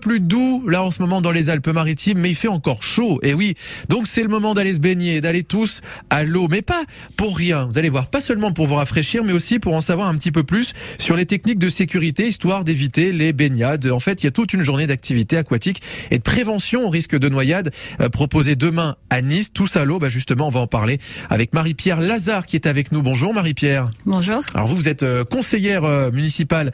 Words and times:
plus 0.00 0.20
doux 0.20 0.66
là 0.66 0.82
en 0.82 0.90
ce 0.90 1.02
moment 1.02 1.20
dans 1.20 1.30
les 1.30 1.50
Alpes-Maritimes, 1.50 2.18
mais 2.18 2.30
il 2.30 2.34
fait 2.34 2.48
encore 2.48 2.82
chaud. 2.82 3.20
Et 3.22 3.34
oui, 3.34 3.56
donc 3.90 4.06
c'est 4.06 4.22
le 4.22 4.28
moment 4.28 4.54
d'aller 4.54 4.72
se 4.72 4.78
baigner, 4.78 5.20
d'aller 5.20 5.42
tous 5.42 5.82
à 6.08 6.24
l'eau, 6.24 6.48
mais 6.48 6.62
pas 6.62 6.84
pour 7.14 7.36
rien. 7.36 7.66
Vous 7.66 7.76
allez 7.76 7.90
voir, 7.90 8.06
pas 8.06 8.22
seulement 8.22 8.52
pour 8.52 8.66
vous 8.66 8.76
rafraîchir, 8.76 9.22
mais 9.22 9.34
aussi 9.34 9.58
pour 9.58 9.74
en 9.74 9.82
savoir 9.82 10.08
un 10.08 10.14
petit 10.14 10.32
peu 10.32 10.44
plus 10.44 10.72
sur 10.98 11.14
les 11.14 11.26
techniques 11.26 11.58
de 11.58 11.68
sécurité, 11.68 12.26
histoire 12.26 12.64
d'éviter 12.64 13.12
les 13.12 13.34
baignades. 13.34 13.86
En 13.86 14.00
fait, 14.00 14.22
il 14.22 14.24
y 14.24 14.28
a 14.28 14.30
toute 14.30 14.54
une 14.54 14.62
journée 14.62 14.86
d'activité 14.86 15.36
aquatique 15.36 15.82
et 16.10 16.16
de 16.16 16.22
prévention 16.22 16.86
au 16.86 16.88
risque 16.88 17.18
de 17.18 17.28
noyade 17.28 17.70
euh, 18.00 18.08
proposée 18.08 18.56
demain 18.56 18.96
à 19.10 19.20
Nice. 19.20 19.52
Tous 19.52 19.76
à 19.76 19.84
l'eau, 19.84 19.98
bah 19.98 20.08
justement, 20.08 20.46
on 20.46 20.50
va 20.50 20.60
en 20.60 20.66
parler 20.66 21.00
avec 21.28 21.52
Marie-Pierre 21.52 22.00
Lazare 22.00 22.46
qui 22.46 22.56
est 22.56 22.66
avec 22.66 22.92
nous. 22.92 23.02
Bonjour 23.02 23.34
Marie-Pierre. 23.34 23.84
Bonjour. 24.06 24.40
Alors 24.54 24.68
vous, 24.68 24.76
vous 24.76 24.88
êtes 24.88 25.02
euh, 25.02 25.22
conseillère 25.24 25.84
euh, 25.84 26.10
municipale 26.10 26.72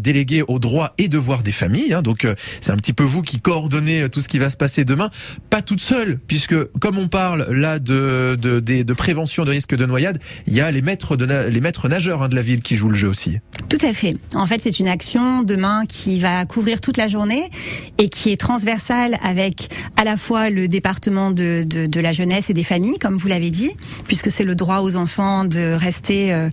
déléguée 0.00 0.42
aux 0.48 0.58
droits 0.58 0.94
et 0.98 1.06
devoirs 1.06 1.44
des 1.44 1.52
familles, 1.52 1.94
hein, 1.94 2.02
donc 2.02 2.26
c'est 2.60 2.72
un 2.72 2.76
petit 2.76 2.92
peu 2.92 3.04
vous 3.04 3.22
qui 3.22 3.40
coordonnez 3.40 4.02
euh, 4.02 4.08
tout 4.08 4.20
ce 4.20 4.28
qui 4.28 4.38
va 4.38 4.50
se 4.50 4.56
passer 4.56 4.84
demain. 4.84 5.10
Pas 5.50 5.62
toute 5.62 5.80
seule, 5.80 6.18
puisque 6.26 6.54
comme 6.80 6.98
on 6.98 7.08
parle 7.08 7.46
là 7.50 7.78
de, 7.78 8.36
de, 8.36 8.92
prévention 8.94 9.44
de 9.44 9.50
risque 9.50 9.74
de 9.74 9.84
noyade, 9.86 10.18
il 10.46 10.54
y 10.54 10.60
a 10.60 10.70
les 10.70 10.82
maîtres, 10.82 11.16
de 11.16 11.26
les 11.48 11.60
maîtres 11.60 11.88
nageurs 11.88 12.22
hein, 12.22 12.28
de 12.28 12.34
la 12.34 12.42
ville 12.42 12.60
qui 12.60 12.76
jouent 12.76 12.88
le 12.88 12.94
jeu 12.94 13.08
aussi. 13.08 13.38
Tout 13.68 13.78
à 13.82 13.92
fait. 13.92 14.16
En 14.34 14.46
fait, 14.46 14.60
c'est 14.60 14.78
une 14.78 14.88
action 14.88 15.42
demain 15.42 15.84
qui 15.86 16.18
va 16.18 16.44
couvrir 16.46 16.80
toute 16.80 16.96
la 16.96 17.08
journée 17.08 17.50
et 17.98 18.08
qui 18.08 18.30
est 18.30 18.40
transversale 18.40 19.18
avec 19.22 19.68
à 19.96 20.04
la 20.04 20.16
fois 20.16 20.50
le 20.50 20.68
département 20.68 21.30
de, 21.30 21.64
de, 21.66 21.86
de 21.86 22.00
la 22.00 22.12
jeunesse 22.12 22.50
et 22.50 22.54
des 22.54 22.64
familles, 22.64 22.98
comme 22.98 23.16
vous 23.16 23.28
l'avez 23.28 23.50
dit, 23.50 23.72
puisque 24.06 24.30
c'est 24.30 24.44
le 24.44 24.54
droit 24.54 24.80
aux 24.80 24.96
enfants 24.96 25.44
de 25.44 25.74
rester... 25.74 26.32
Euh, 26.32 26.48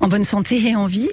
en 0.00 0.08
bonne 0.08 0.24
santé 0.24 0.60
et 0.66 0.76
en 0.76 0.86
vie, 0.86 1.10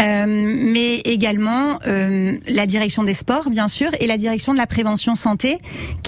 euh, 0.00 0.24
mais 0.26 0.96
également 1.04 1.78
euh, 1.86 2.36
la 2.48 2.66
direction 2.66 3.04
des 3.04 3.14
sports, 3.14 3.48
bien 3.48 3.68
sûr, 3.68 3.90
et 4.00 4.06
la 4.06 4.16
direction 4.16 4.52
de 4.52 4.58
la 4.58 4.66
prévention 4.66 5.14
santé, 5.14 5.58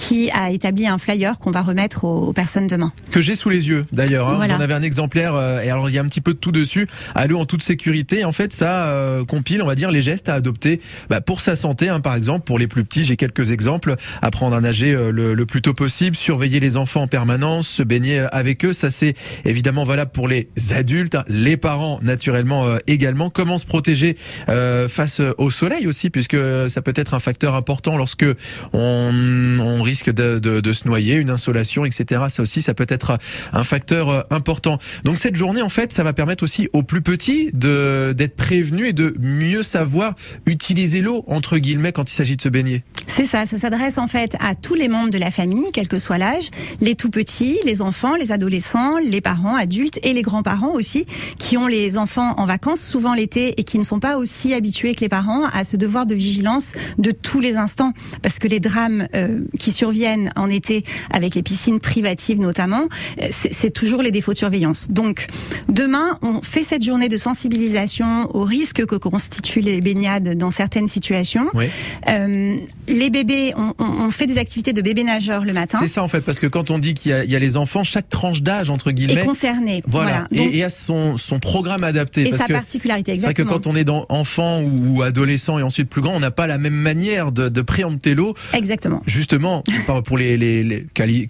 qui 0.07 0.31
a 0.31 0.51
établi 0.51 0.87
un 0.87 0.97
flyer 0.97 1.37
qu'on 1.37 1.51
va 1.51 1.61
remettre 1.61 2.05
aux, 2.05 2.27
aux, 2.27 2.33
personnes 2.33 2.67
demain. 2.67 2.93
Que 3.11 3.19
j'ai 3.19 3.35
sous 3.35 3.49
les 3.49 3.67
yeux, 3.67 3.85
d'ailleurs. 3.91 4.29
Hein. 4.29 4.35
Voilà. 4.37 4.55
Vous 4.55 4.61
en 4.61 4.63
avez 4.63 4.73
un 4.73 4.81
exemplaire, 4.81 5.35
euh, 5.35 5.61
et 5.61 5.69
alors 5.69 5.89
il 5.89 5.95
y 5.95 5.97
a 5.97 6.01
un 6.01 6.05
petit 6.05 6.21
peu 6.21 6.33
de 6.33 6.37
tout 6.37 6.53
dessus. 6.53 6.87
L'eau 7.27 7.37
en 7.37 7.45
toute 7.45 7.61
sécurité. 7.61 8.23
En 8.23 8.31
fait, 8.31 8.53
ça 8.53 8.85
euh, 8.85 9.25
compile, 9.25 9.61
on 9.61 9.65
va 9.65 9.75
dire, 9.75 9.91
les 9.91 10.01
gestes 10.01 10.29
à 10.29 10.35
adopter 10.35 10.79
bah, 11.09 11.19
pour 11.19 11.41
sa 11.41 11.57
santé, 11.57 11.89
hein, 11.89 11.99
par 11.99 12.15
exemple, 12.15 12.45
pour 12.45 12.57
les 12.57 12.67
plus 12.67 12.85
petits. 12.85 13.03
J'ai 13.03 13.17
quelques 13.17 13.51
exemples. 13.51 13.95
Apprendre 14.21 14.55
à 14.55 14.61
nager 14.61 14.93
euh, 14.93 15.11
le, 15.11 15.33
le, 15.33 15.45
plus 15.45 15.61
tôt 15.61 15.73
possible, 15.73 16.15
surveiller 16.15 16.61
les 16.61 16.77
enfants 16.77 17.01
en 17.01 17.07
permanence, 17.07 17.67
se 17.67 17.83
baigner 17.83 18.19
avec 18.31 18.63
eux. 18.63 18.71
Ça, 18.71 18.89
c'est 18.89 19.13
évidemment 19.43 19.83
valable 19.83 20.11
pour 20.11 20.29
les 20.29 20.47
adultes, 20.71 21.15
hein, 21.15 21.25
les 21.27 21.57
parents, 21.57 21.99
naturellement 22.01 22.65
euh, 22.65 22.77
également. 22.87 23.29
Comment 23.29 23.57
se 23.57 23.65
protéger 23.65 24.15
euh, 24.47 24.87
face 24.87 25.21
au 25.37 25.49
soleil 25.49 25.85
aussi, 25.85 26.09
puisque 26.09 26.37
ça 26.69 26.81
peut 26.81 26.93
être 26.95 27.13
un 27.13 27.19
facteur 27.19 27.55
important 27.55 27.97
lorsque 27.97 28.25
on, 28.71 29.59
on 29.59 29.81
risque 29.81 29.96
de, 30.05 30.39
de, 30.39 30.59
de, 30.59 30.73
se 30.73 30.87
noyer, 30.87 31.15
une 31.15 31.29
insolation, 31.29 31.85
etc. 31.85 32.25
Ça 32.29 32.43
aussi, 32.43 32.61
ça 32.61 32.73
peut 32.73 32.85
être 32.89 33.17
un 33.53 33.63
facteur 33.63 34.09
euh, 34.09 34.21
important. 34.29 34.79
Donc 35.03 35.17
cette 35.17 35.35
journée, 35.35 35.61
en 35.61 35.69
fait, 35.69 35.93
ça 35.93 36.03
va 36.03 36.13
permettre 36.13 36.43
aussi 36.43 36.69
aux 36.73 36.83
plus 36.83 37.01
petits 37.01 37.49
de 37.53 38.13
d'être 38.15 38.35
prévenus 38.35 38.89
et 38.89 38.93
de 38.93 39.13
mieux 39.19 39.63
savoir 39.63 40.15
utiliser 40.45 41.01
l'eau 41.01 41.23
entre 41.27 41.57
guillemets 41.57 41.91
quand 41.91 42.09
il 42.09 42.13
s'agit 42.13 42.37
de 42.37 42.41
se 42.41 42.49
baigner. 42.49 42.83
C'est 43.07 43.25
ça, 43.25 43.45
ça 43.45 43.57
s'adresse 43.57 43.97
en 43.97 44.07
fait 44.07 44.35
à 44.39 44.53
tous 44.53 44.75
les 44.75 44.87
membres 44.87 45.09
de 45.09 45.17
la 45.17 45.31
famille, 45.31 45.65
quel 45.73 45.87
que 45.87 45.97
soit 45.97 46.17
l'âge, 46.17 46.49
les 46.81 46.93
tout 46.93 47.09
petits, 47.09 47.57
les 47.65 47.81
enfants, 47.81 48.15
les 48.15 48.31
adolescents, 48.31 48.97
les 48.97 49.21
parents, 49.21 49.55
adultes 49.55 49.99
et 50.03 50.13
les 50.13 50.21
grands-parents 50.21 50.73
aussi, 50.73 51.05
qui 51.39 51.57
ont 51.57 51.67
les 51.67 51.97
enfants 51.97 52.35
en 52.37 52.45
vacances 52.45 52.81
souvent 52.81 53.13
l'été 53.13 53.59
et 53.59 53.63
qui 53.63 53.79
ne 53.79 53.83
sont 53.83 53.99
pas 53.99 54.17
aussi 54.17 54.53
habitués 54.53 54.93
que 54.93 55.01
les 55.01 55.09
parents 55.09 55.45
à 55.53 55.63
ce 55.63 55.77
devoir 55.77 56.05
de 56.05 56.13
vigilance 56.15 56.73
de 56.97 57.11
tous 57.11 57.39
les 57.39 57.55
instants, 57.55 57.93
parce 58.21 58.39
que 58.39 58.47
les 58.47 58.59
drames 58.59 59.07
euh, 59.15 59.39
qui 59.57 59.71
surviennent 59.87 60.33
en 60.35 60.49
été 60.49 60.83
avec 61.11 61.33
les 61.35 61.43
piscines 61.43 61.79
privatives 61.79 62.41
notamment, 62.41 62.89
c'est 63.31 63.71
toujours 63.71 64.01
les 64.01 64.11
défauts 64.11 64.33
de 64.33 64.37
surveillance. 64.37 64.91
Donc 64.91 65.27
demain, 65.69 66.19
on 66.21 66.41
fait 66.41 66.63
cette 66.63 66.83
journée 66.83 67.07
de 67.07 67.15
sensibilisation 67.15 68.29
aux 68.35 68.43
risques 68.43 68.85
que 68.85 68.95
constituent 68.97 69.61
les 69.61 69.79
baignades 69.79 70.35
dans 70.35 70.51
certaines 70.51 70.89
situations. 70.89 71.47
Oui. 71.53 71.67
Euh, 72.09 72.55
les 72.89 73.09
bébés, 73.09 73.53
on, 73.55 73.73
on, 73.79 74.11
fait 74.11 74.27
des 74.27 74.37
activités 74.37 74.73
de 74.73 74.81
bébés 74.81 75.03
nageurs 75.03 75.45
le 75.45 75.53
matin. 75.53 75.79
C'est 75.81 75.87
ça 75.87 76.03
en 76.03 76.09
fait, 76.09 76.19
parce 76.19 76.41
que 76.41 76.47
quand 76.47 76.69
on 76.69 76.79
dit 76.79 76.93
qu'il 76.93 77.11
y, 77.23 77.31
y, 77.31 77.35
a 77.35 77.39
les 77.39 77.55
enfants, 77.55 77.85
chaque 77.85 78.09
tranche 78.09 78.41
d'âge 78.41 78.69
entre 78.69 78.91
guillemets 78.91 79.21
est 79.21 79.25
concernée. 79.25 79.83
Voilà, 79.87 80.09
voilà. 80.09 80.43
Donc, 80.43 80.53
et, 80.53 80.57
et 80.57 80.63
à 80.65 80.69
son, 80.69 81.15
son 81.15 81.39
programme 81.39 81.85
adapté. 81.85 82.23
Et 82.23 82.29
parce 82.29 82.41
sa 82.41 82.47
que 82.47 82.53
particularité, 82.53 83.13
exactement. 83.13 83.35
C'est 83.37 83.43
vrai 83.43 83.57
que 83.57 83.63
quand 83.65 83.71
on 83.71 83.75
est 83.77 83.85
dans 83.85 84.05
enfant 84.09 84.61
ou 84.61 85.01
adolescent 85.01 85.59
et 85.59 85.63
ensuite 85.63 85.89
plus 85.89 86.01
grand, 86.01 86.13
on 86.13 86.19
n'a 86.19 86.31
pas 86.31 86.47
la 86.47 86.57
même 86.57 86.73
manière 86.73 87.31
de, 87.31 87.47
de 87.47 87.61
préempter 87.61 88.15
l'eau. 88.15 88.33
Exactement. 88.53 89.01
Justement, 89.05 89.63
pour 90.05 90.17
les, 90.17 90.37
les, 90.37 90.63
les 90.63 90.85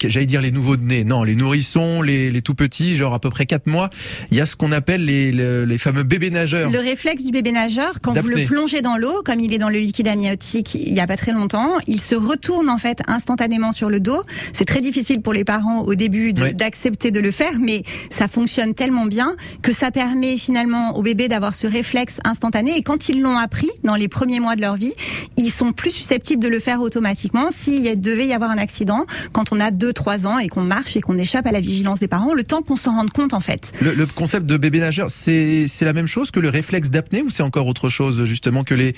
j'allais 0.07 0.25
dire 0.25 0.41
les 0.41 0.51
nouveaux-nés, 0.51 1.03
non, 1.03 1.23
les 1.23 1.35
nourrissons, 1.35 2.01
les, 2.01 2.31
les 2.31 2.41
tout 2.41 2.55
petits, 2.55 2.97
genre 2.97 3.13
à 3.13 3.19
peu 3.19 3.29
près 3.29 3.45
4 3.45 3.67
mois, 3.67 3.89
il 4.31 4.37
y 4.37 4.41
a 4.41 4.45
ce 4.45 4.55
qu'on 4.55 4.71
appelle 4.71 5.05
les, 5.05 5.31
les, 5.31 5.65
les, 5.65 5.77
fameux 5.77 6.03
bébés 6.03 6.29
nageurs. 6.29 6.69
Le 6.69 6.79
réflexe 6.79 7.23
du 7.23 7.31
bébé 7.31 7.51
nageur, 7.51 7.99
quand 8.01 8.13
vous 8.13 8.27
le 8.27 8.45
plongez 8.45 8.81
dans 8.81 8.97
l'eau, 8.97 9.21
comme 9.23 9.39
il 9.39 9.53
est 9.53 9.57
dans 9.57 9.69
le 9.69 9.79
liquide 9.79 10.07
amniotique 10.07 10.75
il 10.75 10.93
n'y 10.93 10.99
a 10.99 11.07
pas 11.07 11.17
très 11.17 11.31
longtemps, 11.31 11.77
il 11.87 12.01
se 12.01 12.15
retourne 12.15 12.69
en 12.69 12.77
fait 12.77 13.01
instantanément 13.07 13.71
sur 13.71 13.89
le 13.89 13.99
dos. 13.99 14.23
C'est 14.53 14.65
très 14.65 14.81
difficile 14.81 15.21
pour 15.21 15.33
les 15.33 15.43
parents 15.43 15.81
au 15.81 15.95
début 15.95 16.33
d'accepter 16.33 17.11
de, 17.11 17.19
de 17.19 17.25
le 17.25 17.31
faire, 17.31 17.53
mais 17.59 17.83
ça 18.09 18.27
fonctionne 18.27 18.73
tellement 18.73 19.05
bien 19.05 19.35
que 19.61 19.71
ça 19.71 19.91
permet 19.91 20.37
finalement 20.37 20.95
au 20.97 21.01
bébé 21.01 21.27
d'avoir 21.27 21.53
ce 21.53 21.67
réflexe 21.67 22.17
instantané. 22.23 22.77
Et 22.77 22.83
quand 22.83 23.09
ils 23.09 23.21
l'ont 23.21 23.37
appris 23.37 23.69
dans 23.83 23.95
les 23.95 24.07
premiers 24.07 24.39
mois 24.39 24.55
de 24.55 24.61
leur 24.61 24.75
vie, 24.75 24.93
ils 25.35 25.51
sont 25.51 25.73
plus 25.73 25.91
susceptibles 25.91 26.43
de 26.43 26.47
le 26.47 26.59
faire 26.59 26.81
automatiquement 26.81 27.49
s'il 27.51 27.99
devait 27.99 28.27
y 28.27 28.33
avoir 28.33 28.36
un 28.45 28.57
accident 28.57 29.05
quand 29.33 29.51
on 29.51 29.59
a 29.59 29.71
2-3 29.71 30.27
ans 30.27 30.39
et 30.39 30.47
qu'on 30.47 30.61
marche 30.61 30.95
et 30.95 31.01
qu'on 31.01 31.17
échappe 31.17 31.47
à 31.47 31.51
la 31.51 31.59
vigilance 31.59 31.99
des 31.99 32.07
parents, 32.07 32.33
le 32.33 32.43
temps 32.43 32.61
qu'on 32.61 32.75
s'en 32.75 32.91
rende 32.91 33.11
compte 33.11 33.33
en 33.33 33.39
fait. 33.39 33.71
Le, 33.81 33.93
le 33.93 34.05
concept 34.05 34.45
de 34.45 34.57
bébé 34.57 34.79
nageur, 34.79 35.09
c'est 35.09 35.67
la 35.81 35.93
même 35.93 36.07
chose 36.07 36.31
que 36.31 36.39
le 36.39 36.49
réflexe 36.49 36.89
d'apnée 36.89 37.21
ou 37.21 37.29
c'est 37.29 37.43
encore 37.43 37.67
autre 37.67 37.89
chose 37.89 38.23
justement 38.25 38.63
que 38.63 38.73
les, 38.73 38.93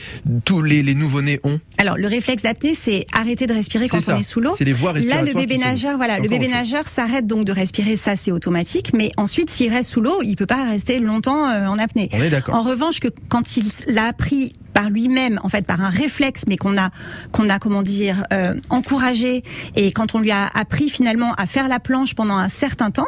tous 0.45 0.61
les, 0.61 0.83
les 0.83 0.95
nouveau-nés 0.95 1.39
ont? 1.43 1.59
Alors 1.77 1.97
le 1.97 2.07
réflexe 2.07 2.43
d'apnée, 2.43 2.75
c'est 2.75 3.05
arrêter 3.13 3.47
de 3.47 3.53
respirer 3.53 3.87
quand 3.87 3.99
ça. 3.99 4.15
on 4.15 4.19
est 4.19 4.23
sous 4.23 4.41
l'eau. 4.41 4.51
C'est 4.57 4.65
les 4.65 4.73
voies 4.73 4.93
Là, 4.93 5.21
le 5.21 5.33
bébé 5.33 5.57
nageur, 5.57 5.97
voilà, 5.97 6.19
le 6.19 6.27
bébé 6.27 6.47
nageur 6.47 6.87
s'arrête 6.87 7.27
donc 7.27 7.45
de 7.45 7.51
respirer, 7.51 7.95
ça 7.95 8.15
c'est 8.15 8.31
automatique, 8.31 8.91
mais 8.95 9.11
ensuite 9.17 9.49
s'il 9.49 9.71
reste 9.71 9.89
sous 9.89 10.01
l'eau, 10.01 10.19
il 10.23 10.35
peut 10.35 10.45
pas 10.45 10.65
rester 10.65 10.99
longtemps 10.99 11.49
euh, 11.49 11.67
en 11.67 11.77
apnée. 11.77 12.09
On 12.13 12.21
est 12.21 12.29
d'accord. 12.29 12.55
En 12.55 12.63
revanche, 12.63 12.99
que 12.99 13.07
quand 13.29 13.57
il 13.57 13.65
l'a 13.87 14.05
appris 14.05 14.53
par 14.73 14.89
lui-même, 14.89 15.39
en 15.43 15.49
fait, 15.49 15.65
par 15.65 15.81
un 15.81 15.89
réflexe, 15.89 16.43
mais 16.47 16.57
qu'on 16.57 16.77
a, 16.77 16.89
qu'on 17.31 17.49
a, 17.49 17.59
comment 17.59 17.81
dire, 17.81 18.23
euh, 18.31 18.53
encouragé, 18.69 19.28
et 19.75 19.91
quand 19.91 20.15
on 20.15 20.19
lui 20.19 20.31
a 20.31 20.47
appris 20.53 20.89
finalement 20.89 21.33
à 21.33 21.45
faire 21.45 21.67
la 21.67 21.79
planche 21.79 22.15
pendant 22.15 22.37
un 22.37 22.49
certain 22.49 22.91
temps, 22.91 23.07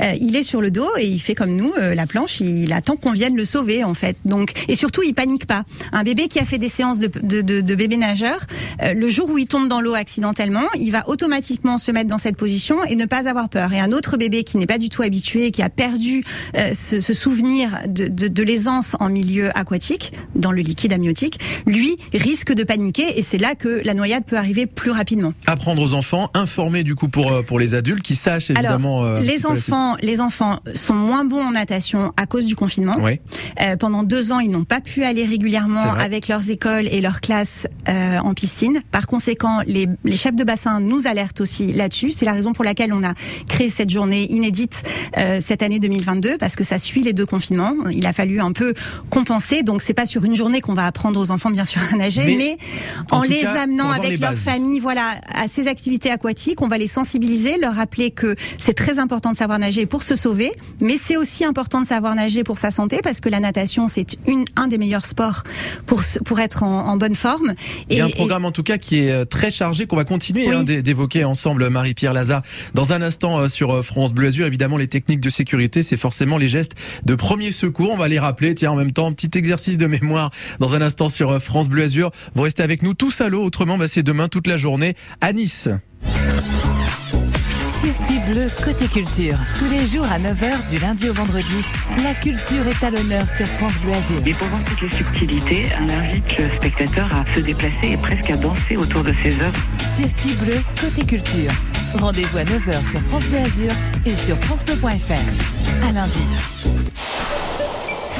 euh, 0.00 0.12
il 0.20 0.36
est 0.36 0.42
sur 0.42 0.60
le 0.60 0.70
dos 0.70 0.88
et 0.98 1.06
il 1.06 1.20
fait 1.20 1.34
comme 1.34 1.54
nous 1.54 1.72
euh, 1.78 1.94
la 1.94 2.06
planche. 2.06 2.40
Il 2.40 2.72
attend 2.72 2.96
qu'on 2.96 3.12
vienne 3.12 3.36
le 3.36 3.44
sauver 3.44 3.84
en 3.84 3.94
fait. 3.94 4.16
Donc 4.24 4.52
et 4.68 4.74
surtout 4.74 5.02
il 5.02 5.14
panique 5.14 5.46
pas. 5.46 5.64
Un 5.92 6.02
bébé 6.02 6.28
qui 6.28 6.38
a 6.38 6.44
fait 6.44 6.58
des 6.58 6.68
séances 6.68 6.98
de, 6.98 7.10
de, 7.22 7.42
de, 7.42 7.60
de 7.60 7.74
bébé 7.74 7.96
nageur, 7.96 8.38
euh, 8.82 8.94
le 8.94 9.08
jour 9.08 9.30
où 9.30 9.38
il 9.38 9.46
tombe 9.46 9.68
dans 9.68 9.80
l'eau 9.80 9.94
accidentellement, 9.94 10.66
il 10.78 10.90
va 10.90 11.08
automatiquement 11.08 11.78
se 11.78 11.90
mettre 11.90 12.08
dans 12.08 12.18
cette 12.18 12.36
position 12.36 12.84
et 12.84 12.96
ne 12.96 13.04
pas 13.04 13.28
avoir 13.28 13.48
peur. 13.48 13.72
Et 13.72 13.80
un 13.80 13.92
autre 13.92 14.16
bébé 14.16 14.44
qui 14.44 14.56
n'est 14.56 14.66
pas 14.66 14.78
du 14.78 14.88
tout 14.88 15.02
habitué, 15.02 15.50
qui 15.50 15.62
a 15.62 15.70
perdu 15.70 16.24
ce, 16.72 17.00
ce, 17.00 17.12
souvenir 17.12 17.78
de, 17.88 18.08
de 18.08 18.42
l'aisance 18.42 18.96
en 19.00 19.08
milieu 19.08 19.56
aquatique, 19.56 20.12
dans 20.34 20.52
le 20.52 20.62
liquide 20.62 20.92
amniotique, 20.92 21.38
lui 21.66 21.96
risque 22.12 22.52
de 22.52 22.64
paniquer 22.64 23.18
et 23.18 23.22
c'est 23.22 23.38
là 23.38 23.54
que 23.54 23.80
la 23.84 23.94
noyade 23.94 24.24
peut 24.24 24.36
arriver 24.36 24.66
plus 24.66 24.90
rapidement. 24.90 25.32
Apprendre 25.46 25.82
aux 25.82 25.94
enfants, 25.94 26.30
informer 26.34 26.82
du 26.82 26.94
coup 26.94 27.08
pour 27.08 27.44
pour 27.44 27.58
les 27.58 27.74
adultes 27.74 28.02
qui 28.02 28.16
sachent 28.16 28.50
évidemment. 28.50 29.04
Alors, 29.04 29.20
les 29.20 29.46
enfants, 29.56 29.96
les 30.00 30.20
enfants 30.20 30.60
sont 30.74 30.94
moins 30.94 31.24
bons 31.24 31.42
en 31.42 31.50
natation 31.52 32.12
à 32.16 32.26
cause 32.26 32.46
du 32.46 32.56
confinement. 32.56 32.96
Oui. 33.00 33.20
Euh, 33.60 33.76
pendant 33.76 34.02
deux 34.02 34.32
ans, 34.32 34.40
ils 34.40 34.50
n'ont 34.50 34.64
pas 34.64 34.80
pu 34.80 35.04
aller 35.04 35.24
régulièrement 35.24 35.94
avec 35.98 36.28
leurs 36.28 36.50
écoles 36.50 36.86
et 36.90 37.00
leurs 37.00 37.20
classes 37.20 37.66
euh, 37.88 38.18
en 38.18 38.34
piscine. 38.34 38.80
Par 38.90 39.06
conséquent, 39.06 39.60
les, 39.66 39.88
les, 40.04 40.16
chefs 40.16 40.36
de 40.36 40.44
bassin 40.44 40.80
nous 40.80 41.06
alertent 41.06 41.40
aussi 41.40 41.72
là-dessus. 41.72 42.10
C'est 42.10 42.24
la 42.24 42.32
raison 42.32 42.52
pour 42.52 42.64
laquelle 42.64 42.92
on 42.92 43.02
a 43.02 43.14
créé 43.48 43.70
cette 43.70 43.90
journée 43.90 44.30
inédite 44.32 44.82
euh, 45.18 45.40
cette 45.40 45.62
année 45.62 45.78
2022 45.78 46.38
parce 46.38 46.56
que 46.56 46.64
ça 46.64 46.78
suit 46.78 47.02
les 47.02 47.12
deux 47.12 47.26
confinements. 47.26 47.74
Il 47.90 48.06
a 48.06 48.12
fallu 48.12 48.40
un 48.40 48.52
peu 48.52 48.74
compenser. 49.10 49.62
Donc 49.62 49.82
c'est 49.82 49.94
pas 49.94 50.06
sur 50.06 50.24
une 50.24 50.36
journée 50.36 50.60
qu'on 50.60 50.74
va 50.74 50.86
apprendre 50.86 51.20
aux 51.20 51.30
enfants 51.30 51.50
bien 51.50 51.64
sûr 51.64 51.80
à 51.92 51.96
nager, 51.96 52.36
mais, 52.36 52.36
mais 52.36 52.58
en, 53.10 53.18
en 53.18 53.22
les 53.22 53.40
cas, 53.40 53.62
amenant 53.62 53.90
avec 53.90 54.20
leur 54.20 54.34
famille, 54.34 54.80
voilà, 54.80 55.14
à 55.34 55.48
ces 55.48 55.68
activités 55.68 56.10
aquatiques, 56.10 56.60
on 56.62 56.68
va 56.68 56.78
les 56.78 56.86
sensibiliser, 56.86 57.56
leur 57.58 57.74
rappeler 57.74 58.10
que 58.10 58.36
c'est 58.58 58.74
très 58.74 58.98
important 58.98 59.30
de 59.30 59.36
savoir 59.36 59.45
savoir 59.46 59.60
nager 59.60 59.86
pour 59.86 60.02
se 60.02 60.16
sauver, 60.16 60.50
mais 60.80 60.96
c'est 61.00 61.16
aussi 61.16 61.44
important 61.44 61.80
de 61.80 61.86
savoir 61.86 62.16
nager 62.16 62.42
pour 62.42 62.58
sa 62.58 62.72
santé 62.72 62.98
parce 63.00 63.20
que 63.20 63.28
la 63.28 63.38
natation 63.38 63.86
c'est 63.86 64.16
une 64.26 64.44
un 64.56 64.66
des 64.66 64.76
meilleurs 64.76 65.04
sports 65.04 65.44
pour 65.86 66.02
pour 66.24 66.40
être 66.40 66.64
en, 66.64 66.96
bonne 66.96 67.14
forme. 67.14 67.50
Et, 67.88 67.94
Il 67.94 67.98
y 67.98 68.00
a 68.00 68.06
un 68.06 68.08
programme 68.08 68.44
en 68.44 68.50
tout 68.50 68.64
cas 68.64 68.76
qui 68.76 68.98
est 68.98 69.12
euh, 69.12 69.24
très 69.24 69.52
chargé 69.52 69.86
qu'on 69.86 69.94
va 69.94 70.04
continuer 70.04 70.50
hein, 70.50 70.64
d'évoquer 70.64 71.22
ensemble 71.22 71.68
Marie-Pierre 71.68 72.12
Lazare 72.12 72.42
dans 72.74 72.92
un 72.92 73.02
instant 73.02 73.38
euh, 73.38 73.48
sur 73.48 73.84
France 73.84 74.12
Bleu 74.12 74.26
Azur. 74.26 74.46
Évidemment 74.46 74.78
les 74.78 74.88
techniques 74.88 75.20
de 75.20 75.30
sécurité, 75.30 75.84
c'est 75.84 75.96
forcément 75.96 76.38
les 76.38 76.48
gestes 76.48 76.72
de 77.04 77.14
premier 77.14 77.52
secours. 77.52 77.92
On 77.92 77.96
va 77.96 78.08
les 78.08 78.18
rappeler. 78.18 78.52
Tiens 78.56 78.72
en 78.72 78.76
même 78.76 78.92
temps 78.92 79.12
petit 79.12 79.38
exercice 79.38 79.78
de 79.78 79.86
mémoire 79.86 80.32
dans 80.58 80.74
un 80.74 80.82
instant 80.82 81.08
sur 81.08 81.40
France 81.40 81.68
Bleu 81.68 81.84
Azur. 81.84 82.10
Vous 82.34 82.42
restez 82.42 82.64
avec 82.64 82.82
nous 82.82 82.94
tous 82.94 83.20
à 83.20 83.28
l'eau. 83.28 83.44
Autrement, 83.44 83.78
bah, 83.78 83.86
c'est 83.86 84.02
demain 84.02 84.26
toute 84.26 84.48
la 84.48 84.56
journée 84.56 84.96
à 85.20 85.32
Nice. 85.32 85.68
Circuit 88.26 88.34
bleu 88.34 88.50
côté 88.64 88.88
culture. 88.88 89.38
Tous 89.58 89.70
les 89.70 89.86
jours 89.86 90.06
à 90.06 90.18
9h 90.18 90.68
du 90.70 90.78
lundi 90.78 91.08
au 91.08 91.12
vendredi. 91.12 91.64
La 92.02 92.14
culture 92.14 92.66
est 92.66 92.84
à 92.84 92.90
l'honneur 92.90 93.28
sur 93.28 93.46
France 93.46 93.74
Bleu 93.82 93.92
Azur. 93.92 94.20
Et 94.24 94.32
pour 94.32 94.48
voir 94.48 94.62
toutes 94.64 94.80
les 94.80 94.96
subtilités, 94.96 95.66
on 95.80 95.88
invite 95.88 96.38
le 96.38 96.48
spectateur 96.56 97.08
à 97.14 97.24
se 97.34 97.40
déplacer 97.40 97.92
et 97.92 97.96
presque 97.96 98.30
à 98.30 98.36
danser 98.36 98.76
autour 98.76 99.02
de 99.02 99.12
ses 99.22 99.40
œuvres. 99.40 99.60
Circuit 99.94 100.34
bleu 100.34 100.60
côté 100.80 101.04
culture. 101.04 101.52
Rendez-vous 101.94 102.38
à 102.38 102.44
9h 102.44 102.90
sur 102.90 103.00
France 103.02 103.24
Bleu 103.24 103.38
Azur 103.38 103.72
et 104.04 104.14
sur 104.14 104.36
francebleu.fr. 104.38 105.86
À 105.86 105.92
lundi. 105.92 106.26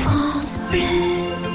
France 0.07 0.61
Bleu. 0.71 0.81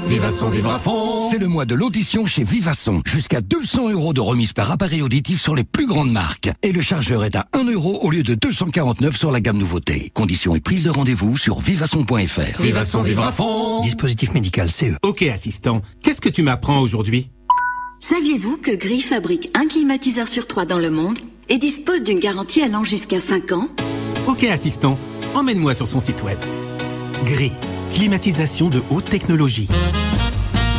Vivasson 0.08 0.50
vivra 0.50 0.78
fond. 0.78 1.30
C'est 1.30 1.38
le 1.38 1.48
mois 1.48 1.64
de 1.64 1.74
l'audition 1.74 2.26
chez 2.26 2.44
Vivasson. 2.44 3.00
Jusqu'à 3.06 3.40
200 3.40 3.88
euros 3.90 4.12
de 4.12 4.20
remise 4.20 4.52
par 4.52 4.70
appareil 4.70 5.00
auditif 5.00 5.40
sur 5.40 5.54
les 5.54 5.64
plus 5.64 5.86
grandes 5.86 6.12
marques. 6.12 6.50
Et 6.62 6.70
le 6.70 6.82
chargeur 6.82 7.24
est 7.24 7.34
à 7.34 7.46
1 7.54 7.64
euro 7.64 7.98
au 8.02 8.10
lieu 8.10 8.22
de 8.22 8.34
249 8.34 9.16
sur 9.16 9.32
la 9.32 9.40
gamme 9.40 9.56
nouveauté. 9.56 10.10
Conditions 10.12 10.54
et 10.54 10.60
prise 10.60 10.84
de 10.84 10.90
rendez-vous 10.90 11.38
sur 11.38 11.60
vivasson.fr. 11.60 12.60
Vivasson 12.60 13.00
vivra 13.00 13.32
fond. 13.32 13.80
Dispositif 13.80 14.34
médical 14.34 14.70
CE. 14.70 14.96
Ok 15.02 15.22
assistant, 15.22 15.80
qu'est-ce 16.02 16.20
que 16.20 16.28
tu 16.28 16.42
m'apprends 16.42 16.80
aujourd'hui? 16.80 17.30
Saviez-vous 18.00 18.58
que 18.58 18.76
Gris 18.76 19.00
fabrique 19.00 19.50
un 19.58 19.66
climatiseur 19.66 20.28
sur 20.28 20.46
trois 20.46 20.66
dans 20.66 20.78
le 20.78 20.90
monde 20.90 21.18
et 21.48 21.56
dispose 21.56 22.02
d'une 22.02 22.18
garantie 22.18 22.60
allant 22.60 22.84
jusqu'à 22.84 23.18
5 23.18 23.52
ans? 23.52 23.68
Ok 24.26 24.44
assistant, 24.44 24.98
emmène-moi 25.34 25.72
sur 25.72 25.88
son 25.88 26.00
site 26.00 26.22
web. 26.22 26.38
Gris 27.24 27.52
climatisation 27.92 28.68
de 28.68 28.82
haute 28.90 29.08
technologie. 29.08 29.68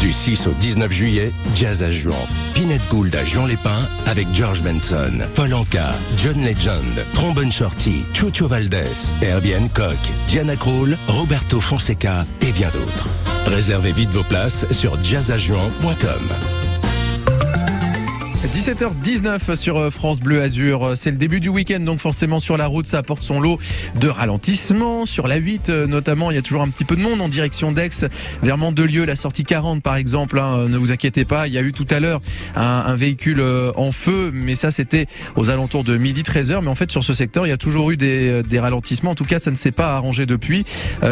Du 0.01 0.11
6 0.11 0.47
au 0.47 0.53
19 0.53 0.91
juillet, 0.91 1.31
Jazz 1.55 1.81
à 1.81 1.89
Juan. 1.89 2.17
Pinette 2.53 2.87
Gould 2.89 3.15
à 3.15 3.23
Jean 3.23 3.45
Lépin 3.45 3.87
avec 4.05 4.27
George 4.33 4.61
Benson, 4.61 5.13
Paul 5.33 5.53
Anka, 5.53 5.93
John 6.17 6.43
Legend, 6.43 7.05
Trombone 7.13 7.51
Shorty, 7.51 8.03
Chucho 8.13 8.47
Valdez, 8.47 9.13
Herbie 9.21 9.55
Hancock, 9.55 9.97
Diana 10.27 10.55
Krall, 10.55 10.97
Roberto 11.07 11.61
Fonseca 11.61 12.25
et 12.41 12.51
bien 12.51 12.69
d'autres. 12.73 13.07
Réservez 13.45 13.91
vite 13.93 14.09
vos 14.09 14.23
places 14.23 14.65
sur 14.71 15.01
jazzajuan.com. 15.01 16.52
17h19 18.53 19.55
sur 19.55 19.77
euh, 19.79 19.89
France 19.89 20.19
Bleu 20.19 20.39
Azur. 20.39 20.93
C'est 20.95 21.09
le 21.09 21.17
début 21.17 21.39
du 21.39 21.49
week-end, 21.49 21.79
donc 21.79 21.97
forcément 21.97 22.39
sur 22.39 22.55
la 22.55 22.67
route, 22.67 22.85
ça 22.85 22.99
apporte 22.99 23.23
son 23.23 23.41
lot 23.41 23.57
de 23.95 24.07
ralentissement. 24.07 25.07
Sur 25.07 25.27
la 25.27 25.37
8, 25.37 25.69
euh, 25.69 25.87
notamment, 25.87 26.29
il 26.29 26.35
y 26.35 26.37
a 26.37 26.43
toujours 26.43 26.61
un 26.61 26.69
petit 26.69 26.85
peu 26.85 26.95
de 26.95 27.01
monde 27.01 27.19
en 27.19 27.29
direction 27.29 27.71
d'Aix, 27.71 27.89
vers 28.43 28.59
Mandelieu, 28.59 29.05
la 29.05 29.15
sortie 29.15 29.43
40 29.43 29.81
par 29.81 29.95
exemple. 29.95 30.37
Hein. 30.37 30.67
ne 30.69 30.77
vous 30.77 30.91
inquiétez 30.91 31.25
pas, 31.25 31.47
il 31.47 31.53
y 31.53 31.57
a 31.57 31.61
eu 31.61 31.71
tout 31.71 31.87
à 31.89 31.99
l'heure 31.99 32.21
un, 32.55 32.93
véhicule 32.93 33.39
euh, 33.39 33.71
en 33.75 33.91
feu, 33.91 34.29
mais 34.31 34.53
ça 34.53 34.69
c'était 34.69 35.07
aux 35.35 35.49
alentours 35.49 35.83
de 35.83 35.97
midi 35.97 36.21
13h. 36.21 36.61
Mais 36.61 36.69
en 36.69 36.75
fait, 36.75 36.91
sur 36.91 37.03
ce 37.03 37.15
secteur, 37.15 37.47
il 37.47 37.49
y 37.49 37.53
a 37.53 37.57
toujours 37.57 37.89
eu 37.89 37.97
des, 37.97 38.43
ralentissements. 38.59 39.11
En 39.11 39.15
tout 39.15 39.25
cas, 39.25 39.39
ça 39.39 39.49
ne 39.49 39.55
s'est 39.55 39.71
pas 39.71 39.95
arrangé 39.95 40.27
depuis. 40.27 40.63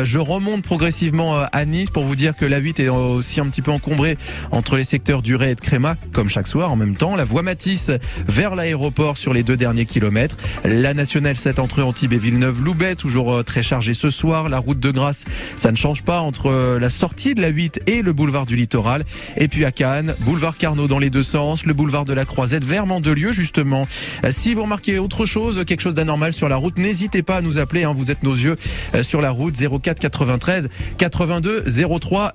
je 0.03 0.19
remonte 0.19 0.63
progressivement 0.63 1.39
à 1.51 1.65
Nice 1.65 1.89
pour 1.89 2.03
vous 2.03 2.15
dire 2.15 2.35
que 2.37 2.45
la 2.45 2.59
8 2.59 2.79
est 2.81 2.89
aussi 2.89 3.39
un 3.39 3.47
petit 3.47 3.63
peu 3.63 3.71
encombrée 3.71 4.19
entre 4.51 4.77
les 4.77 4.83
secteurs 4.83 5.23
du 5.23 5.35
Ré 5.35 5.51
et 5.51 5.55
de 5.55 5.61
Créma, 5.61 5.95
comme 6.13 6.29
chaque 6.29 6.47
soir 6.47 6.71
en 6.71 6.75
même 6.75 6.95
temps 6.95 7.15
voie 7.31 7.43
Matisse 7.43 7.91
vers 8.27 8.55
l'aéroport 8.55 9.15
sur 9.15 9.33
les 9.33 9.41
deux 9.41 9.55
derniers 9.55 9.85
kilomètres. 9.85 10.35
La 10.65 10.93
nationale 10.93 11.37
7 11.37 11.59
entre 11.59 11.81
Antibes 11.81 12.11
et 12.11 12.17
Villeneuve-Loubet, 12.17 12.95
toujours 12.95 13.31
euh, 13.31 13.41
très 13.41 13.63
chargée 13.63 13.93
ce 13.93 14.09
soir. 14.09 14.49
La 14.49 14.59
route 14.59 14.81
de 14.81 14.91
Grasse, 14.91 15.23
ça 15.55 15.71
ne 15.71 15.77
change 15.77 16.01
pas 16.01 16.19
entre 16.19 16.47
euh, 16.47 16.77
la 16.77 16.89
sortie 16.89 17.33
de 17.33 17.41
la 17.41 17.47
8 17.47 17.83
et 17.87 18.01
le 18.01 18.11
boulevard 18.11 18.45
du 18.45 18.57
Littoral. 18.57 19.05
Et 19.37 19.47
puis 19.47 19.63
à 19.63 19.71
Cannes, 19.71 20.13
boulevard 20.25 20.57
Carnot 20.57 20.87
dans 20.87 20.99
les 20.99 21.09
deux 21.09 21.23
sens, 21.23 21.65
le 21.65 21.73
boulevard 21.73 22.03
de 22.03 22.11
la 22.11 22.25
Croisette 22.25 22.65
vers 22.65 22.85
Mandelieu 22.85 23.31
justement. 23.31 23.87
Euh, 24.25 24.31
si 24.31 24.53
vous 24.53 24.63
remarquez 24.63 24.99
autre 24.99 25.25
chose, 25.25 25.63
quelque 25.65 25.81
chose 25.81 25.95
d'anormal 25.95 26.33
sur 26.33 26.49
la 26.49 26.57
route, 26.57 26.77
n'hésitez 26.77 27.23
pas 27.23 27.37
à 27.37 27.41
nous 27.41 27.59
appeler. 27.59 27.85
Hein, 27.85 27.93
vous 27.95 28.11
êtes 28.11 28.23
nos 28.23 28.35
yeux 28.35 28.57
sur 29.03 29.21
la 29.21 29.31
route 29.31 29.55
04 29.55 30.01
93 30.01 30.67
82 30.97 31.63
03 32.01 32.33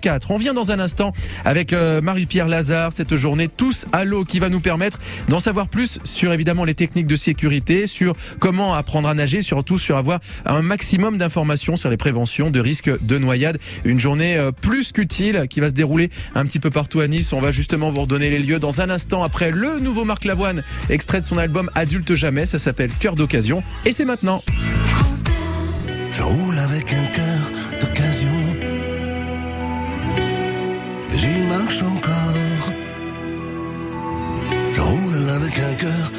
04. 0.00 0.30
On 0.30 0.38
vient 0.38 0.54
dans 0.54 0.70
un 0.70 0.80
instant 0.80 1.12
avec 1.44 1.74
Marie-Pierre 2.02 2.48
Lazare 2.48 2.94
cette 2.94 3.14
journée 3.14 3.48
tous 3.54 3.84
à 3.92 4.04
l'eau 4.04 4.24
qui 4.24 4.37
va 4.40 4.48
nous 4.48 4.60
permettre 4.60 4.98
d'en 5.28 5.40
savoir 5.40 5.68
plus 5.68 5.98
sur 6.04 6.32
évidemment 6.32 6.64
les 6.64 6.74
techniques 6.74 7.06
de 7.06 7.16
sécurité, 7.16 7.86
sur 7.86 8.14
comment 8.38 8.74
apprendre 8.74 9.08
à 9.08 9.14
nager, 9.14 9.42
surtout 9.42 9.78
sur 9.78 9.96
avoir 9.96 10.20
un 10.46 10.62
maximum 10.62 11.18
d'informations 11.18 11.76
sur 11.76 11.90
les 11.90 11.96
préventions 11.96 12.50
de 12.50 12.60
risques 12.60 12.90
de 13.02 13.18
noyade. 13.18 13.58
Une 13.84 14.00
journée 14.00 14.36
euh, 14.36 14.52
plus 14.52 14.92
qu'utile 14.92 15.46
qui 15.48 15.60
va 15.60 15.68
se 15.68 15.74
dérouler 15.74 16.10
un 16.34 16.44
petit 16.44 16.60
peu 16.60 16.70
partout 16.70 17.00
à 17.00 17.08
Nice. 17.08 17.32
On 17.32 17.40
va 17.40 17.52
justement 17.52 17.90
vous 17.90 18.02
redonner 18.02 18.30
les 18.30 18.38
lieux 18.38 18.58
dans 18.58 18.80
un 18.80 18.90
instant 18.90 19.22
après 19.22 19.50
le 19.50 19.80
nouveau 19.80 20.04
Marc 20.04 20.24
Lavoine, 20.24 20.62
extrait 20.90 21.20
de 21.20 21.24
son 21.24 21.38
album 21.38 21.70
Adulte 21.74 22.14
Jamais. 22.14 22.46
Ça 22.46 22.58
s'appelle 22.58 22.90
Cœur 23.00 23.16
d'occasion 23.16 23.62
et 23.84 23.92
c'est 23.92 24.04
maintenant. 24.04 24.42
Cœur 35.78 36.10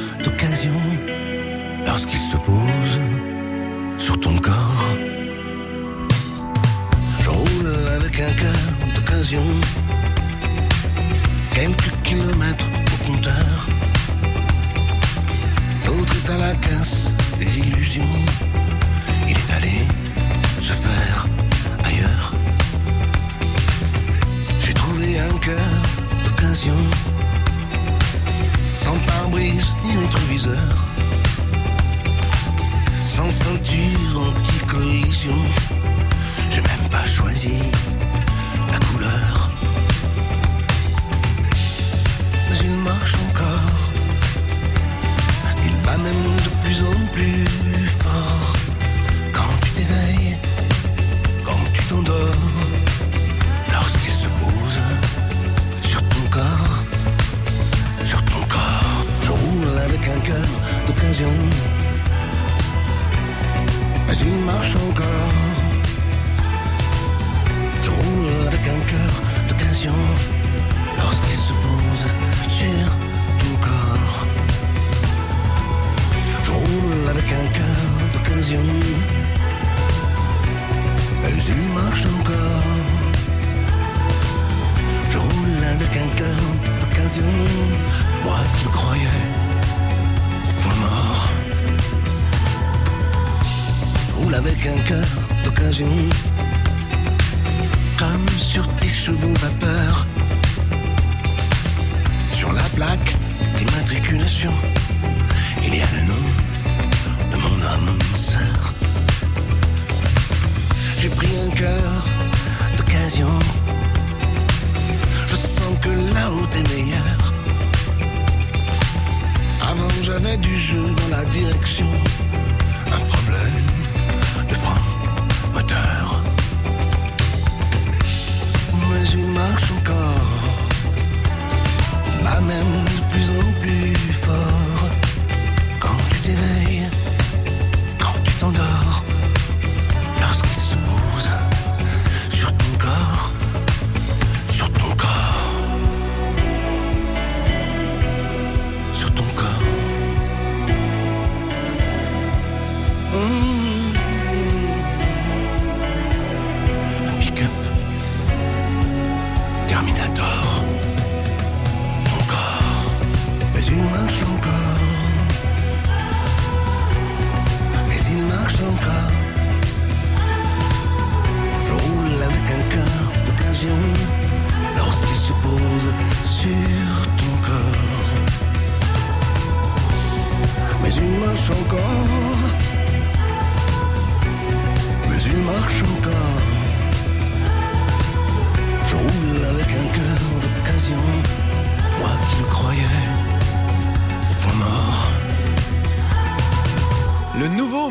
d'immatriculation, 104.40 104.79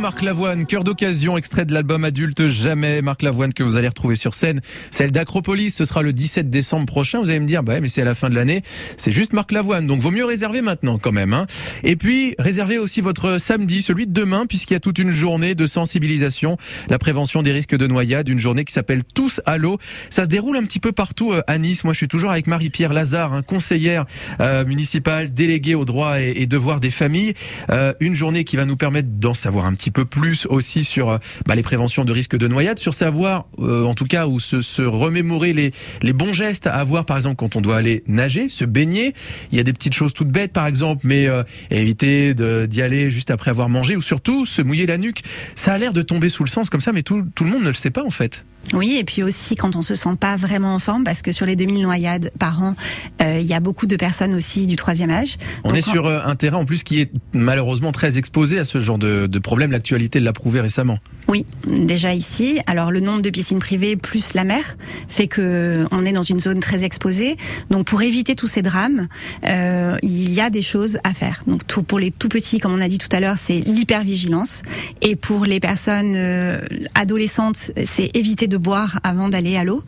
Marc 0.08 0.22
Lavoine, 0.22 0.64
cœur 0.64 0.84
d'occasion, 0.84 1.36
extrait 1.36 1.66
de 1.66 1.74
l'album 1.74 2.02
adulte 2.02 2.48
Jamais. 2.48 3.02
Marc 3.02 3.20
Lavoine 3.20 3.52
que 3.52 3.62
vous 3.62 3.76
allez 3.76 3.88
retrouver 3.88 4.16
sur 4.16 4.32
scène. 4.32 4.62
Celle 4.90 5.10
d'Acropolis, 5.12 5.74
ce 5.74 5.84
sera 5.84 6.00
le 6.00 6.14
17 6.14 6.48
décembre 6.48 6.86
prochain. 6.86 7.20
Vous 7.20 7.28
allez 7.28 7.40
me 7.40 7.46
dire, 7.46 7.62
bah 7.62 7.78
mais 7.82 7.88
c'est 7.88 8.00
à 8.00 8.06
la 8.06 8.14
fin 8.14 8.30
de 8.30 8.34
l'année. 8.34 8.62
C'est 8.96 9.10
juste 9.10 9.34
Marc 9.34 9.52
Lavoine. 9.52 9.86
Donc 9.86 10.00
vaut 10.00 10.10
mieux 10.10 10.24
réserver 10.24 10.62
maintenant 10.62 10.96
quand 10.96 11.12
même. 11.12 11.34
Hein. 11.34 11.46
Et 11.84 11.94
puis, 11.94 12.34
réservez 12.38 12.78
aussi 12.78 13.02
votre 13.02 13.36
samedi, 13.36 13.82
celui 13.82 14.06
de 14.06 14.12
demain, 14.14 14.46
puisqu'il 14.46 14.72
y 14.72 14.76
a 14.78 14.80
toute 14.80 14.98
une 14.98 15.10
journée 15.10 15.54
de 15.54 15.66
sensibilisation, 15.66 16.56
la 16.88 16.98
prévention 16.98 17.42
des 17.42 17.52
risques 17.52 17.76
de 17.76 17.86
noyade, 17.86 18.30
une 18.30 18.38
journée 18.38 18.64
qui 18.64 18.72
s'appelle 18.72 19.04
Tous 19.04 19.42
à 19.44 19.58
l'eau. 19.58 19.76
Ça 20.08 20.24
se 20.24 20.28
déroule 20.30 20.56
un 20.56 20.64
petit 20.64 20.80
peu 20.80 20.92
partout 20.92 21.32
euh, 21.34 21.42
à 21.48 21.58
Nice. 21.58 21.84
Moi, 21.84 21.92
je 21.92 21.98
suis 21.98 22.08
toujours 22.08 22.30
avec 22.30 22.46
Marie-Pierre 22.46 22.94
Lazare, 22.94 23.34
hein, 23.34 23.42
conseillère 23.42 24.06
euh, 24.40 24.64
municipale, 24.64 25.34
déléguée 25.34 25.74
aux 25.74 25.84
droits 25.84 26.18
et, 26.18 26.32
et 26.36 26.46
devoirs 26.46 26.80
des 26.80 26.90
familles. 26.90 27.34
Euh, 27.68 27.92
une 28.00 28.14
journée 28.14 28.44
qui 28.44 28.56
va 28.56 28.64
nous 28.64 28.78
permettre 28.78 29.10
d'en 29.10 29.34
savoir 29.34 29.66
un 29.66 29.74
petit 29.74 29.90
peu 29.90 29.97
plus 30.04 30.46
aussi 30.46 30.84
sur 30.84 31.10
euh, 31.10 31.18
bah, 31.46 31.54
les 31.54 31.62
préventions 31.62 32.04
de 32.04 32.12
risques 32.12 32.36
de 32.36 32.48
noyade, 32.48 32.78
sur 32.78 32.94
savoir, 32.94 33.46
euh, 33.58 33.84
en 33.84 33.94
tout 33.94 34.06
cas, 34.06 34.26
ou 34.26 34.40
se, 34.40 34.82
remémorer 34.82 35.52
les, 35.52 36.12
bons 36.12 36.32
gestes 36.32 36.66
à 36.66 36.74
avoir, 36.74 37.04
par 37.04 37.16
exemple, 37.16 37.36
quand 37.36 37.56
on 37.56 37.60
doit 37.60 37.76
aller 37.76 38.02
nager, 38.06 38.48
se 38.48 38.64
baigner. 38.64 39.14
Il 39.52 39.58
y 39.58 39.60
a 39.60 39.64
des 39.64 39.72
petites 39.72 39.94
choses 39.94 40.12
toutes 40.12 40.30
bêtes, 40.30 40.52
par 40.52 40.66
exemple, 40.66 41.02
mais 41.06 41.28
euh, 41.28 41.42
éviter 41.70 42.34
d'y 42.34 42.82
aller 42.82 43.10
juste 43.10 43.30
après 43.30 43.50
avoir 43.50 43.68
mangé, 43.68 43.96
ou 43.96 44.02
surtout 44.02 44.46
se 44.46 44.62
mouiller 44.62 44.86
la 44.86 44.98
nuque. 44.98 45.22
Ça 45.54 45.72
a 45.72 45.78
l'air 45.78 45.92
de 45.92 46.02
tomber 46.02 46.28
sous 46.28 46.44
le 46.44 46.50
sens 46.50 46.70
comme 46.70 46.80
ça, 46.80 46.92
mais 46.92 47.02
tout 47.02 47.16
le 47.16 47.46
monde 47.46 47.62
ne 47.62 47.68
le 47.68 47.74
sait 47.74 47.90
pas 47.90 48.04
en 48.04 48.10
fait. 48.10 48.44
Oui, 48.74 48.96
et 48.98 49.04
puis 49.04 49.22
aussi 49.22 49.56
quand 49.56 49.76
on 49.76 49.82
se 49.82 49.94
sent 49.94 50.16
pas 50.18 50.36
vraiment 50.36 50.74
en 50.74 50.78
forme, 50.78 51.04
parce 51.04 51.22
que 51.22 51.32
sur 51.32 51.46
les 51.46 51.56
2000 51.56 51.82
noyades 51.82 52.30
par 52.38 52.62
an, 52.62 52.74
euh, 53.22 53.38
il 53.40 53.46
y 53.46 53.54
a 53.54 53.60
beaucoup 53.60 53.86
de 53.86 53.96
personnes 53.96 54.34
aussi 54.34 54.66
du 54.66 54.76
troisième 54.76 55.10
âge. 55.10 55.36
On 55.64 55.70
Donc, 55.70 55.78
est 55.78 55.82
sur 55.82 56.06
euh, 56.06 56.20
un 56.24 56.36
terrain 56.36 56.58
en 56.58 56.64
plus 56.64 56.82
qui 56.82 57.00
est 57.00 57.10
malheureusement 57.32 57.92
très 57.92 58.18
exposé 58.18 58.58
à 58.58 58.64
ce 58.64 58.78
genre 58.80 58.98
de, 58.98 59.26
de 59.26 59.38
problème. 59.38 59.72
L'actualité 59.72 60.20
l'a 60.20 60.32
prouvé 60.32 60.60
récemment. 60.60 60.98
Oui, 61.28 61.44
déjà 61.66 62.14
ici. 62.14 62.58
Alors 62.66 62.90
le 62.90 63.00
nombre 63.00 63.20
de 63.22 63.30
piscines 63.30 63.58
privées 63.58 63.96
plus 63.96 64.34
la 64.34 64.44
mer 64.44 64.76
fait 65.08 65.28
que 65.28 65.84
on 65.90 66.04
est 66.06 66.12
dans 66.12 66.22
une 66.22 66.40
zone 66.40 66.60
très 66.60 66.84
exposée. 66.84 67.36
Donc 67.70 67.86
pour 67.86 68.02
éviter 68.02 68.34
tous 68.34 68.46
ces 68.46 68.62
drames, 68.62 69.08
euh, 69.46 69.96
il 70.02 70.32
y 70.32 70.40
a 70.40 70.50
des 70.50 70.62
choses 70.62 70.98
à 71.04 71.14
faire. 71.14 71.42
Donc 71.46 71.66
tout, 71.66 71.82
pour 71.82 71.98
les 71.98 72.10
tout 72.10 72.28
petits, 72.28 72.60
comme 72.60 72.72
on 72.72 72.80
a 72.80 72.88
dit 72.88 72.98
tout 72.98 73.14
à 73.14 73.20
l'heure, 73.20 73.36
c'est 73.38 73.60
l'hypervigilance. 73.60 74.62
Et 75.02 75.16
pour 75.16 75.44
les 75.44 75.60
personnes 75.60 76.14
euh, 76.16 76.60
adolescentes, 76.94 77.70
c'est 77.84 78.10
éviter 78.14 78.46
de 78.46 78.57
boire 78.58 79.00
avant 79.02 79.28
d'aller 79.28 79.56
à 79.56 79.64
l'eau. 79.64 79.82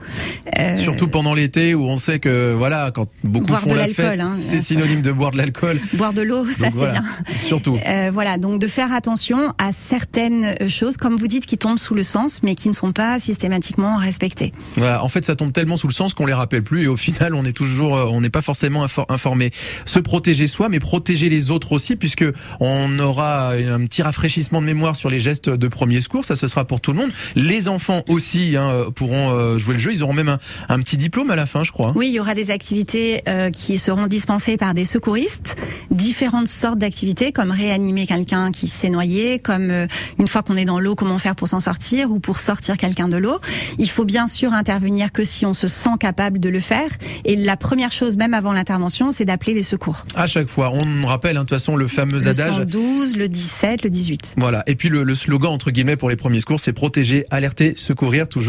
Euh, 0.59 0.77
Surtout 0.77 1.09
pendant 1.09 1.35
l'été 1.35 1.75
où 1.75 1.85
on 1.85 1.97
sait 1.97 2.19
que 2.19 2.55
voilà 2.57 2.91
quand 2.95 3.09
beaucoup 3.25 3.47
Boire 3.47 3.61
font 3.61 3.71
de 3.71 3.75
la 3.77 3.87
fête, 3.89 4.21
hein, 4.21 4.27
c'est 4.27 4.61
synonyme 4.61 5.03
de 5.03 5.13
boire 5.13 5.31
de 5.33 5.39
l'alcool. 5.39 5.79
boire 5.95 6.13
de 6.13 6.23
l'eau, 6.23 6.45
ça 6.47 6.53
c'est 6.67 6.71
voilà, 6.71 6.93
bien. 7.01 7.05
Surtout. 7.39 7.79
Euh, 7.87 8.11
voilà, 8.13 8.39
donc 8.39 8.61
de 8.61 8.67
faire 8.67 8.93
attention 8.93 9.53
à 9.59 9.73
certaines 9.73 10.55
choses, 10.69 10.97
comme 10.97 11.17
vous 11.17 11.27
dites, 11.29 11.47
qui 11.47 11.59
tombent 11.59 11.79
sous 11.79 11.95
le 11.95 12.03
sens, 12.03 12.43
mais 12.43 12.55
qui 12.55 12.69
ne 12.69 12.75
sont 12.75 12.93
pas 12.93 13.19
systématiquement 13.21 13.97
respectées. 13.97 14.53
Voilà, 14.77 15.05
en 15.05 15.09
fait, 15.09 15.25
ça 15.25 15.37
tombe 15.37 15.53
tellement 15.53 15.77
sous 15.77 15.89
le 15.89 15.93
sens 15.93 16.15
qu'on 16.15 16.27
les 16.27 16.33
rappelle 16.35 16.63
plus 16.63 16.85
et 16.85 16.89
au 16.89 16.97
final, 16.97 17.35
on 17.35 17.45
est 17.45 17.53
toujours, 17.53 17.97
euh, 17.97 18.05
on 18.07 18.21
n'est 18.21 18.31
pas 18.31 18.43
forcément 18.43 18.85
infor- 18.85 19.07
informé. 19.09 19.51
Se 19.85 19.99
protéger 19.99 20.47
soi, 20.47 20.69
mais 20.69 20.81
protéger 20.81 21.29
les 21.29 21.51
autres 21.51 21.73
aussi, 21.73 21.97
puisque 21.97 22.25
on 22.61 22.99
aura 22.99 23.51
un 23.53 23.85
petit 23.87 24.03
rafraîchissement 24.03 24.61
de 24.61 24.67
mémoire 24.67 24.97
sur 24.97 25.11
les 25.11 25.21
gestes 25.21 25.49
de 25.51 25.69
premier 25.69 26.01
secours. 26.01 26.25
Ça, 26.25 26.37
ce 26.37 26.49
sera 26.49 26.65
pour 26.65 26.81
tout 26.81 26.93
le 26.93 26.99
monde. 26.99 27.11
Les 27.37 27.69
enfants 27.69 28.03
aussi 28.09 28.50
hein, 28.57 28.87
pourront 28.95 29.31
euh, 29.31 29.59
jouer 29.59 29.75
le 29.75 29.81
jeu. 29.81 29.93
Ils 29.93 30.03
auront 30.03 30.13
même 30.13 30.29
un, 30.29 30.39
un 30.69 30.79
petit 30.81 30.97
diplôme 30.97 31.31
à 31.31 31.37
la 31.37 31.47
fin, 31.47 31.65
je 31.65 31.73
crois. 31.73 31.93
Oui, 31.95 32.09
il 32.09 32.15
y 32.15 32.21
aura 32.21 32.35
des 32.35 32.51
activités 32.51 33.23
euh, 33.29 33.51
qui 33.51 33.79
seront 33.79 34.07
dispensées 34.07 34.57
par 34.57 34.75
des 34.75 34.85
secouristes, 34.85 35.57
différentes 35.91 36.49
sortes 36.49 36.79
d'activités, 36.79 37.33
comme 37.33 37.51
réanimer 37.51 38.07
quelqu'un 38.07 38.51
qui 38.53 38.67
s'est 38.67 38.91
noyé, 38.91 39.39
comme 39.39 39.71
euh, 39.71 39.87
une 40.19 40.29
fois 40.29 40.43
qu'on 40.43 40.57
est 40.57 40.65
dans 40.65 40.81
l'eau, 40.81 40.95
comment 40.95 41.19
faire 41.19 41.35
pour 41.35 41.49
s'en 41.49 41.61
sortir 41.61 42.11
ou 42.11 42.21
pour 42.21 42.39
sortir 42.39 42.77
quelqu'un 42.77 43.09
de 43.09 43.17
l'eau. 43.17 43.39
Il 43.79 43.89
faut 43.91 44.05
bien 44.05 44.27
sûr 44.27 44.53
intervenir 44.53 45.13
que 45.13 45.25
si 45.25 45.47
on 45.47 45.55
se 45.55 45.69
sent 45.69 45.91
capable 45.99 46.39
de 46.41 46.49
le 46.49 46.61
faire. 46.61 46.91
Et 47.25 47.37
la 47.37 47.57
première 47.57 47.93
chose, 47.93 48.17
même 48.17 48.35
avant 48.35 48.53
l'intervention, 48.53 49.11
c'est 49.11 49.25
d'appeler 49.25 49.55
les 49.55 49.63
secours. 49.63 50.05
À 50.15 50.27
chaque 50.27 50.49
fois, 50.49 50.73
on 50.73 51.07
rappelle 51.07 51.37
hein, 51.37 51.41
de 51.41 51.47
toute 51.47 51.59
façon 51.59 51.77
le 51.77 51.89
fameux 51.89 52.19
Le 52.19 52.29
adage. 52.29 52.55
112, 52.55 53.17
le 53.17 53.29
17, 53.29 53.85
le 53.85 53.91
18. 53.91 54.35
Voilà. 54.37 54.63
Et 54.67 54.75
puis 54.75 54.89
le, 54.89 55.03
le 55.03 55.15
slogan 55.15 55.53
entre 55.53 55.71
guillemets 55.71 55.97
pour 55.97 56.11
les 56.11 56.17
premiers 56.17 56.41
secours, 56.41 56.61
c'est 56.61 56.73
protéger, 56.73 57.27
alerter, 57.31 57.75
secourir, 57.77 58.29
toujours 58.29 58.40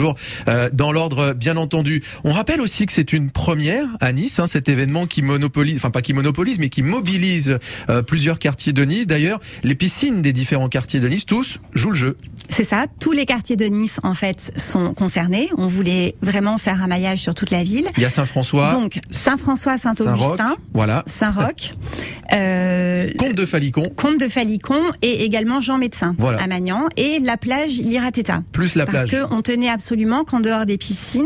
euh, 0.48 0.70
dans 0.74 0.92
l'ordre 0.92 1.34
bien 1.34 1.58
entendu. 1.58 2.04
On 2.24 2.32
rappelle 2.32 2.62
aussi 2.62 2.86
que 2.86 2.94
c'est 2.94 3.14
une 3.14 3.30
première 3.32 3.86
à 4.00 4.12
Nice, 4.14 4.40
hein, 4.40 4.48
cet 4.48 4.70
événement 4.70 5.06
qui 5.06 5.22
monopolise, 5.22 5.78
enfin 5.78 5.90
pas 5.92 6.02
qui 6.02 6.14
monopolise, 6.14 6.60
mais 6.60 6.70
qui 6.70 6.84
mobilise 6.84 7.58
euh, 7.90 8.02
plusieurs 8.02 8.40
quartiers 8.40 8.74
de 8.74 8.84
Nice. 8.84 9.08
D'ailleurs, 9.08 9.40
les 9.64 9.76
piscines 9.76 10.22
des 10.22 10.34
différents 10.34 10.70
quartiers 10.70 11.00
de 11.00 11.08
Nice, 11.08 11.26
tous 11.26 11.60
jouent 11.74 11.90
le 11.92 11.96
jeu. 11.96 12.18
C'est 12.50 12.64
ça. 12.64 12.86
Tous 13.00 13.12
les 13.14 13.26
quartiers 13.26 13.56
de 13.56 13.66
Nice, 13.66 14.00
en 14.04 14.14
fait, 14.14 14.52
sont 14.58 14.94
concernés. 14.94 15.50
On 15.58 15.68
voulait 15.68 16.16
vraiment 16.22 16.58
faire 16.58 16.84
un 16.84 16.88
maillage 16.88 17.20
sur 17.20 17.34
toute 17.36 17.52
la 17.52 17.64
ville. 17.64 17.88
Il 17.98 18.04
y 18.04 18.06
a 18.06 18.10
Saint-François, 18.10 18.70
Donc, 18.72 19.00
Saint-François, 19.10 19.78
Saint-Roch, 19.78 20.06
Saint-Augustin, 20.06 20.56
voilà, 20.74 21.04
Saint-Roch, 21.08 21.74
euh, 22.34 23.10
Comte 23.18 23.36
de 23.36 23.46
Falicon, 23.46 23.84
Comte 23.96 24.20
de 24.20 24.28
Falicon 24.28 24.80
et 25.02 25.24
également 25.24 25.60
Jean 25.60 25.78
Médecin 25.78 26.16
Voilà. 26.18 26.42
à 26.42 26.48
Magnan 26.48 26.88
et 26.98 27.20
la 27.20 27.38
plage 27.38 27.78
Lirateta. 27.78 28.42
plus 28.52 28.76
la 28.76 28.86
Parce 28.86 29.06
plage. 29.08 29.28
que 29.28 29.34
on 29.34 29.42
tenait 29.42 29.70
absolument 29.82 30.24
qu'en 30.24 30.42
dehors 30.42 30.68
des 30.68 30.78
piscines, 30.78 31.26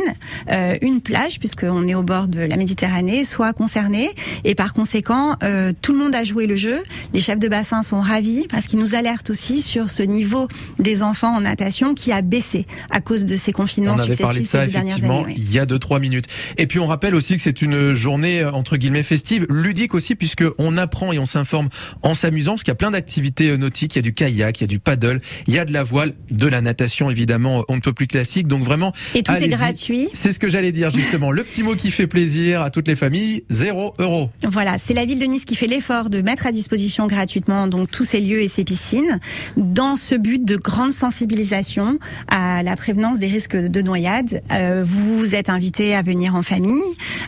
euh, 0.50 0.78
une 0.82 1.02
plage, 1.02 1.40
puisqu'on 1.40 1.90
est 1.90 1.94
au 1.94 2.04
bord 2.04 2.30
de 2.30 2.40
la 2.40 2.56
Méditerranée, 2.56 3.26
soit 3.26 3.52
concernée. 3.52 4.10
Et 4.46 4.56
par 4.56 4.74
conséquent, 4.74 5.36
euh, 5.44 5.74
tout 5.82 5.92
le 5.92 6.00
monde 6.00 6.16
a 6.16 6.24
joué 6.24 6.48
le 6.48 6.56
jeu. 6.56 6.82
Les 7.14 7.20
chefs 7.20 7.40
de 7.40 7.50
bassin 7.50 7.84
sont 7.84 8.00
ravis 8.00 8.48
parce 8.50 8.68
qu'ils 8.68 8.80
nous 8.80 8.96
alertent 8.96 9.30
aussi 9.30 9.62
sur 9.62 9.90
ce 9.90 10.04
niveau 10.04 10.48
des 10.80 11.04
enfants 11.04 11.36
en 11.36 11.42
natation 11.42 11.96
qui 11.96 12.14
a 12.14 12.22
baissé 12.22 12.66
à 12.92 13.02
cause 13.02 13.26
de 13.26 13.36
ces 13.36 13.52
confinements 13.52 13.96
On 13.98 14.00
avait 14.00 14.16
parlé 14.16 14.40
de 14.40 14.46
successifs 14.46 14.72
ça 14.72 14.80
effectivement 14.80 15.24
années. 15.24 15.36
oui. 15.36 15.36
il 15.38 15.52
y 15.52 15.60
a 15.60 15.66
deux 15.66 15.80
trois 15.80 16.00
minutes. 16.00 16.28
Et 16.58 16.66
puis 16.66 16.80
on 16.80 16.86
rappelle 16.86 17.14
aussi 17.14 17.36
que 17.36 17.42
c'est 17.42 17.62
une 17.62 17.92
journée 17.92 18.40
euh, 18.40 18.54
entre 18.54 18.78
guillemets 18.78 19.04
festive, 19.04 19.46
ludique 19.50 19.94
aussi 19.94 20.16
puisque 20.16 20.46
on 20.58 20.78
apprend 20.78 21.12
et 21.12 21.20
on 21.20 21.26
s'informe 21.26 21.68
en 22.04 22.14
s'amusant 22.14 22.54
parce 22.54 22.64
qu'il 22.64 22.72
y 22.72 22.72
a 22.72 22.76
plein 22.76 22.92
d'activités 22.92 23.58
nautiques, 23.58 23.96
il 23.96 23.98
y 23.98 24.00
a 24.00 24.04
du 24.04 24.14
kayak, 24.14 24.62
il 24.62 24.64
y 24.64 24.64
a 24.64 24.68
du 24.68 24.80
paddle, 24.80 25.20
il 25.46 25.54
y 25.54 25.60
a 25.60 25.66
de 25.66 25.74
la 25.74 25.84
voile, 25.84 26.14
de 26.32 26.48
la 26.48 26.62
natation 26.62 27.10
évidemment, 27.10 27.66
on 27.68 27.76
ne 27.76 27.82
peut 27.82 27.92
plus 27.92 28.08
classique. 28.08 28.45
Donc 28.46 28.64
vraiment 28.64 28.94
Et 29.14 29.24
tout 29.24 29.34
est 29.34 29.48
gratuit. 29.48 30.10
C'est 30.14 30.32
ce 30.32 30.40
que 30.40 30.48
j'allais 30.48 30.72
dire 30.72 30.92
justement. 30.92 31.32
Le 31.32 31.44
petit 31.44 31.64
mot 31.64 31.76
qui 31.76 31.92
fait 31.92 32.08
plaisir 32.08 32.62
à 32.62 32.70
toutes 32.70 32.88
les 32.88 32.96
familles, 32.96 33.44
zéro 33.50 33.94
euro. 34.00 34.30
Voilà, 34.44 34.78
c'est 34.78 34.94
la 34.94 35.06
ville 35.06 35.20
de 35.20 35.26
Nice 35.26 35.46
qui 35.46 35.56
fait 35.56 35.68
l'effort 35.68 36.10
de 36.10 36.22
mettre 36.22 36.48
à 36.48 36.52
disposition 36.52 37.08
gratuitement 37.08 37.68
donc 37.68 37.90
tous 37.92 38.04
ces 38.04 38.20
lieux 38.20 38.42
et 38.42 38.48
ces 38.48 38.64
piscines 38.64 39.20
dans 39.58 39.96
ce 39.96 40.16
but 40.16 40.44
de 40.44 40.58
grande 40.58 40.92
sensibilisation 40.92 42.00
à 42.28 42.64
la 42.64 42.76
prévenance 42.76 43.20
des 43.20 43.28
risques 43.28 43.56
de 43.56 43.82
noyade. 43.82 44.42
Euh, 44.52 44.84
vous 44.86 45.36
êtes 45.36 45.50
invités 45.50 45.96
à 45.96 46.02
venir 46.02 46.36
en 46.36 46.44
famille 46.44 46.82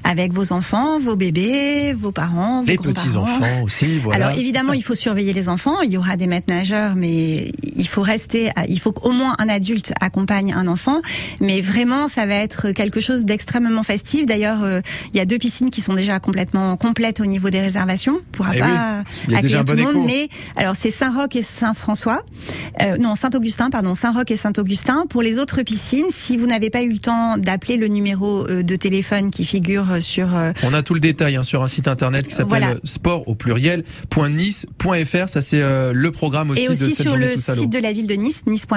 avec 0.04 0.34
vos 0.34 0.54
enfants, 0.54 1.00
vos 1.00 1.16
bébés, 1.16 1.94
vos 1.94 2.12
parents, 2.12 2.62
vos 2.62 2.68
Les 2.68 2.78
petits 2.78 3.16
enfants 3.16 3.64
aussi. 3.64 4.00
Voilà. 4.00 4.28
Alors 4.28 4.40
évidemment, 4.40 4.74
il 4.74 4.84
faut 4.84 4.96
surveiller 4.96 5.34
les 5.34 5.50
enfants. 5.50 5.82
Il 5.82 5.92
y 5.92 5.98
aura 5.98 6.18
des 6.18 6.28
maîtres 6.28 6.50
nageurs, 6.50 6.96
mais 6.96 7.52
il 7.76 7.88
faut 7.88 8.02
rester. 8.02 8.52
Il 8.68 8.80
faut 8.80 8.92
qu'au 8.92 9.12
moins 9.12 9.36
un 9.40 9.50
adulte 9.50 9.94
accompagne 10.00 10.54
un 10.54 10.68
enfant. 10.68 11.02
Mais 11.42 11.62
vraiment, 11.62 12.08
ça 12.08 12.26
va 12.26 12.36
être 12.36 12.72
quelque 12.72 13.00
chose 13.00 13.26
d'extrêmement 13.26 13.84
festif. 13.84 14.26
D'ailleurs, 14.26 14.64
euh, 14.64 14.82
il 15.14 15.18
y 15.18 15.20
a 15.20 15.26
deux 15.26 15.38
piscines 15.38 15.70
qui 15.70 15.82
sont 15.82 15.94
déjà 15.94 16.20
complètement 16.20 16.78
complètes 16.78 17.20
au 17.20 17.26
niveau 17.26 17.50
des 17.50 17.62
réservations. 17.62 18.20
On 18.20 18.32
pourra 18.32 18.52
Eh 18.56 18.60
pas 18.60 19.04
accueillir 19.36 19.60
tout 19.66 19.74
bon 19.74 19.74
le 19.76 19.84
monde, 19.84 19.96
écho. 19.98 20.06
mais 20.08 20.30
alors 20.56 20.76
c'est 20.78 20.92
Saint-Roch 20.92 21.36
et 21.36 21.42
Saint-François. 21.42 22.24
Euh, 22.82 22.98
non, 22.98 23.16
Saint-Augustin, 23.16 23.70
pardon, 23.70 23.94
Saint-Roch 23.96 24.30
et 24.32 24.36
Saint-Augustin. 24.36 25.06
Pour 25.10 25.22
les 25.22 25.40
autres 25.40 25.62
piscines, 25.64 26.08
si 26.10 26.38
vous 26.38 26.46
n'avez 26.48 26.70
pas 26.70 26.82
eu 26.84 26.92
le 26.92 27.00
temps 27.00 27.38
d'appeler 27.38 27.78
le 27.78 27.88
numéro 27.88 28.48
euh, 28.50 28.64
de 28.64 28.76
téléphone 28.76 29.32
qui 29.32 29.46
figure 29.46 30.02
sur 30.02 30.28
On 30.64 30.74
a 30.74 30.84
tout 30.84 30.94
le 30.94 31.00
détail 31.00 31.36
hein, 31.36 31.42
sur 31.42 31.64
un 31.64 31.68
site 31.68 31.88
internet 31.88 32.28
qui 32.28 32.34
s'appelle 32.34 32.48
Voilà. 32.48 32.76
sport 32.84 33.28
au 33.28 33.36
pluriel 33.36 33.84
.nice.fr. 34.30 35.30
Ça 35.30 35.42
c'est 35.42 35.62
euh, 35.62 35.94
le 35.94 36.12
programme 36.12 36.50
aussi, 36.52 36.64
Et 36.64 36.68
de 36.68 36.72
aussi 36.72 36.94
cette 36.94 37.02
sur 37.08 37.16
le 37.16 37.36
site 37.36 37.70
de 37.70 37.80
la 37.80 37.92
ville 37.92 38.08
de 38.08 38.14
Nice, 38.16 38.44
nice.fr, 38.48 38.76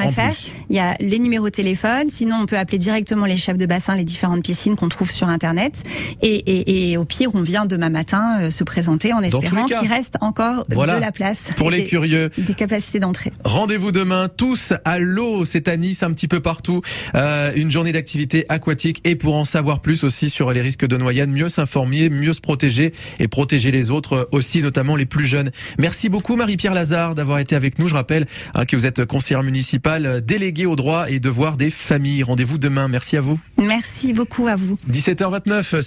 il 0.69 0.77
y 0.77 0.79
a 0.79 0.97
les 1.01 1.19
numéros 1.19 1.47
de 1.47 1.51
téléphone. 1.55 2.11
Sinon, 2.21 2.37
on 2.43 2.45
peut 2.45 2.59
appeler 2.59 2.77
directement 2.77 3.25
les 3.25 3.39
chefs 3.39 3.57
de 3.57 3.65
bassin, 3.65 3.97
les 3.97 4.05
différentes 4.05 4.43
piscines 4.45 4.77
qu'on 4.77 4.91
trouve 4.91 5.11
sur 5.11 5.29
Internet. 5.31 5.85
Et, 6.21 6.35
et, 6.35 6.91
et 6.91 6.97
au 6.99 7.07
pire, 7.07 7.31
on 7.33 7.41
vient 7.41 7.65
demain 7.65 7.89
matin 7.89 8.41
euh, 8.43 8.50
se 8.50 8.62
présenter 8.62 9.15
en 9.15 9.21
espérant 9.23 9.65
qu'il 9.65 9.89
reste 9.89 10.19
encore 10.21 10.65
Voilà. 10.69 10.97
de 10.97 11.00
la 11.00 11.12
place. 11.12 11.45
Pour 11.57 11.71
les 11.71 11.79
des- 11.79 11.87
curieux, 11.87 12.29
Des 12.37 12.53
capacités 12.53 12.99
d'entrée. 12.99 13.33
Rendez-vous 13.43 13.91
demain 13.91 14.29
tous 14.29 14.75
à 14.85 14.99
l'eau, 14.99 15.47
c'est 15.47 15.67
à 15.67 15.79
Nice 15.79 16.03
un 16.03 16.12
petit 16.12 16.29
peu 16.29 16.41
partout, 16.41 16.83
Euh, 17.15 17.53
une 17.57 17.71
journée 17.71 17.93
d'activité 17.93 18.45
aquatique 18.50 19.00
et 19.05 19.17
pour 19.17 19.35
en 19.37 19.47
savoir 19.47 19.81
plus 19.81 20.05
aussi 20.05 20.29
sur 20.29 20.53
les 20.53 20.61
risques 20.61 20.87
de 20.87 20.99
noyade, 20.99 21.31
mieux 21.31 21.49
s'informer, 21.49 22.11
mieux 22.11 22.35
se 22.35 22.43
protéger 22.43 22.93
et 23.19 23.29
protéger 23.29 23.71
les 23.71 23.91
autres 23.91 24.12
euh, 24.12 24.25
aussi, 24.33 24.61
notamment 24.61 24.95
les 24.95 25.07
plus 25.07 25.25
jeunes. 25.25 25.50
Merci 25.79 26.11
beaucoup 26.11 26.37
Marie-Pierre 26.37 26.75
Lazare 26.75 27.15
d'avoir 27.15 27.39
été 27.39 27.57
avec 27.57 27.79
nous. 27.79 27.89
Je 27.89 27.95
rappelle 27.95 28.27
hein, 28.55 28.67
que 28.67 28.77
vous 28.77 28.85
êtes 28.85 29.07
conseillère 29.07 29.43
municipale 29.43 30.05
euh, 30.05 30.21
déléguée 30.21 30.67
aux 30.67 30.77
droits 30.77 31.09
et 31.11 31.19
devoirs 31.19 31.57
des 31.57 31.71
familles. 31.71 32.10
Rendez-vous 32.23 32.59
demain. 32.59 32.88
Merci 32.88 33.17
à 33.17 33.21
vous. 33.21 33.38
Merci 33.57 34.12
beaucoup 34.12 34.47
à 34.49 34.57
vous. 34.57 34.79
17h29. 34.90 35.81